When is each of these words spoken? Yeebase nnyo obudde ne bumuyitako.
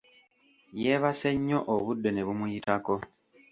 Yeebase 0.81 1.29
nnyo 1.35 1.59
obudde 1.73 2.09
ne 2.11 2.21
bumuyitako. 2.27 2.95